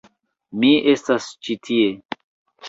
[0.63, 1.93] Mi estas ĉi tie...